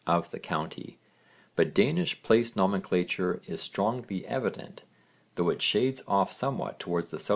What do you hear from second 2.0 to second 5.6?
place nomenclature is strongly evident, though